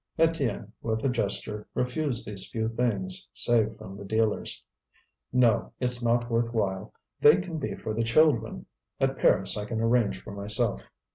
[0.17, 4.63] Étienne, with a gesture, refused these few things saved from the dealers.
[5.31, 8.65] "No, it's not worth while; they can be for the children.
[8.99, 10.89] At Paris I can arrange for myself."